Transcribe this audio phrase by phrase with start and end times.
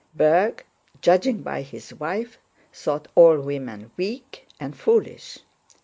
[0.15, 0.65] Berg,
[0.99, 2.39] judging by his wife,
[2.73, 5.37] thought all women weak and foolish.